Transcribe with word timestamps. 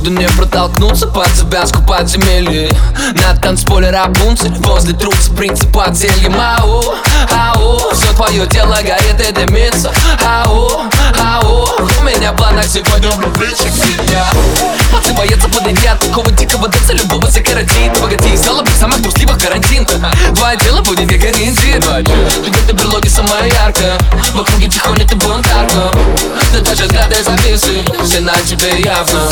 Походу 0.00 0.18
не 0.18 0.28
протолкнуться 0.28 1.06
под 1.06 1.28
завязку 1.28 1.82
подземелья 1.82 2.70
На 3.22 3.38
танцполе 3.38 3.90
Рапунцель 3.90 4.54
Возле 4.60 4.94
труса 4.94 5.30
принцип 5.32 5.70
под 5.72 5.94
зельем 5.94 6.34
Ау, 6.40 6.94
ау 7.30 7.78
Все 7.92 8.10
твое 8.14 8.46
тело 8.46 8.78
горит 8.82 9.20
и 9.20 9.32
дымится. 9.32 9.92
Ау, 10.24 10.70
ау 11.20 11.68
У 11.78 12.04
меня 12.04 12.32
в 12.32 12.36
планах 12.36 12.64
сегодня 12.64 13.10
в 13.10 13.54
тебя 13.54 14.26
Пацан 14.90 15.14
боятся 15.16 15.48
подойти 15.50 15.86
от 15.86 15.98
такого 16.00 16.30
дикого 16.30 16.68
дэнса 16.68 16.94
Любого 16.94 17.30
закоротит 17.30 18.00
Богатей 18.00 18.38
стало 18.38 18.62
при 18.62 18.72
самых 18.72 19.02
трусливых 19.02 19.38
карантин. 19.38 19.84
Твое 19.84 20.56
дело 20.56 20.80
будет 20.80 21.10
как 21.10 21.22
ориентир 21.24 21.82
Ты 21.82 22.50
где-то 22.50 22.72
берлоги 22.72 23.08
самая 23.08 23.46
яркая. 23.48 23.98
В 24.32 24.40
округе 24.40 24.68
тихоня 24.68 25.06
ты 25.06 25.14
бунтарка 25.16 25.49
Даже 26.62 26.84
взгляды 26.84 27.22
зависы 27.22 27.84
Все 28.04 28.20
на 28.20 28.34
тебе 28.46 28.80
явно. 28.80 29.28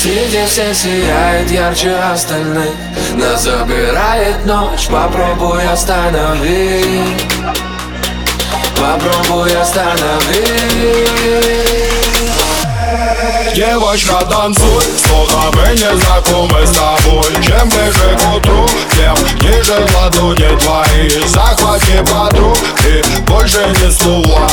Среди 0.00 0.46
все 0.46 0.72
сияет 0.74 1.50
ярче 1.50 1.94
остальных. 1.96 2.72
Нас 3.14 3.42
забирает 3.42 4.46
ночь, 4.46 4.86
попробуй 4.86 5.66
остановить 5.66 7.26
Попробуй 8.76 9.50
остановить 9.56 11.08
Девочка, 13.54 14.24
танцуй, 14.30 14.84
словно 15.04 15.50
мы 15.54 15.68
не 15.72 15.96
знакомы 15.96 16.64
с 16.64 16.70
тобой. 16.70 17.24
Чем 17.44 17.68
ближе 17.68 18.16
к 18.16 18.36
утру, 18.36 18.68
тем 18.94 19.16
ниже 19.40 19.84
ладони 19.96 20.56
твои. 20.60 21.26
Захвати 21.26 22.04
подруг 22.08 22.56
и 22.86 23.20
больше 23.22 23.66
ни 23.80 23.90
слова, 23.90 24.48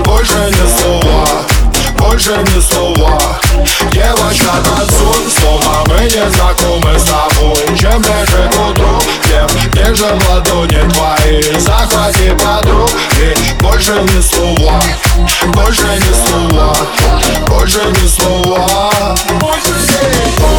больше 0.00 0.50
ни 0.50 0.80
слова 0.80 1.44
больше 2.12 2.32
ни 2.32 2.60
слова. 2.60 3.18
Девочка, 3.90 4.50
танцуй, 4.64 5.30
словно 5.30 5.82
мы 5.86 6.04
не 6.04 6.30
знакомы 6.30 6.98
с 6.98 7.04
тобой. 7.04 7.56
Чем 7.78 8.02
ближе 8.02 8.50
к 8.52 8.70
утру, 8.70 9.00
тем 9.24 9.46
ниже 9.72 10.18
ладони 10.28 10.90
твои. 10.90 11.42
Захвати 11.58 12.36
подруг 12.38 12.90
и 13.18 13.62
больше 13.62 13.92
ни 13.92 14.20
слова 14.20 14.80
Больше 15.54 15.86
ни 15.86 16.28
слова, 16.28 16.76
больше 17.46 17.80
ни 17.80 18.06
слова. 18.08 19.16
Ее 20.02 20.51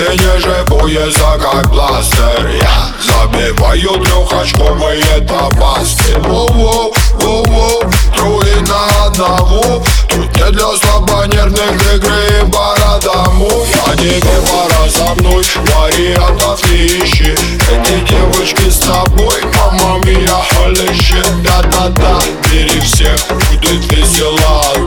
глазки 0.00 0.22
ниже 0.22 0.64
пояса, 0.66 1.38
как 1.38 1.70
пластырь 1.70 2.58
Я 2.60 2.92
забиваю 3.00 4.00
трехочковые 4.00 5.20
топасти 5.26 6.14
Воу-воу, 6.18 6.94
воу-воу, 7.14 7.92
трое 8.16 8.56
на 8.66 9.06
одного. 9.06 9.82
Тут 10.08 10.36
не 10.36 10.50
для 10.52 10.66
слабонервных 10.76 11.94
игры 11.94 12.50
по 12.50 12.74
родому 12.76 13.50
Я 13.86 13.96
тебе 13.96 14.20
пора 14.50 14.88
со 14.90 15.14
мной, 15.20 15.44
вариантов 15.74 16.62
не 16.68 16.86
ищи. 16.86 17.34
Эти 17.70 18.10
девочки 18.10 18.70
с 18.70 18.78
тобой, 18.78 19.42
мама 19.56 20.00
мия, 20.04 20.36
холище 20.54 21.22
Да-да-да, 21.42 22.20
бери 22.50 22.80
всех, 22.80 23.18
будет 23.28 23.92
весело 23.92 24.38
а 24.42 24.78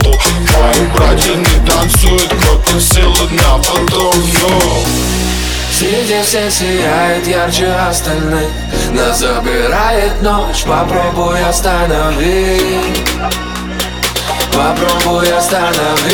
Мои 0.54 0.86
братья 0.94 1.34
не 1.34 1.66
танцуют, 1.66 2.28
крутят 2.28 2.82
силы 2.82 3.30
на 3.30 3.58
потом, 3.58 4.14
но 4.40 4.93
Среди 5.76 6.22
все 6.22 6.48
сияет 6.48 7.26
ярче 7.26 7.66
остальных. 7.66 8.48
Нас 8.92 9.18
забирает 9.18 10.22
ночь, 10.22 10.62
попробуй 10.62 11.42
остановить 11.44 13.02
Попробуй 14.52 15.28
остановить 15.32 16.04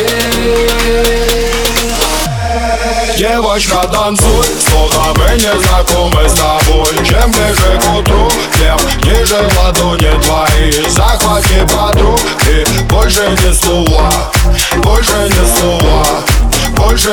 Девочка, 3.19 3.87
танцуй, 3.93 4.47
словно 4.66 5.12
мы 5.19 5.34
не 5.34 5.60
знакомы 5.60 6.26
с 6.26 6.32
тобой. 6.32 7.06
Чем 7.06 7.31
ближе 7.31 7.78
к 7.78 7.99
утру, 7.99 8.31
тем 8.56 8.78
ниже 9.03 9.47
ладони 9.59 10.10
твои. 10.22 10.88
Захвати 10.88 11.66
подруг 11.70 12.19
и 12.49 12.65
больше 12.84 13.28
ни 13.28 13.53
слова, 13.53 13.80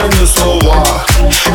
ни 0.07 0.25
слова. 0.25 0.83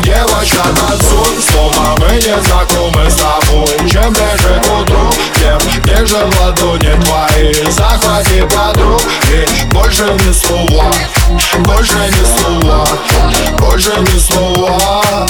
Девочка, 0.03 0.63
танцуй, 0.75 1.41
словно 1.41 1.95
мы 1.99 2.15
не 2.15 2.41
знакомы 2.41 3.09
с 3.09 3.15
тобой 3.15 3.67
Чем 3.89 4.11
ближе 4.11 4.61
к 4.61 4.81
утру, 4.81 5.09
тем 5.39 5.59
ниже 5.85 6.17
ладони 6.39 6.99
твои 7.03 7.53
Захвати 7.71 8.41
подруг 8.41 9.01
и 9.31 9.63
больше 9.65 10.03
ни 10.03 10.33
слова. 10.33 10.91
Больше 11.59 11.95
ни 11.95 12.41
слова, 12.41 12.87
больше 13.59 13.91
ни 13.91 14.19
слова 14.19 15.27